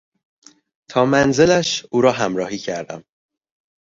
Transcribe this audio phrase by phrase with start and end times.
[0.89, 3.03] تا منزلش او را همراهی کردم.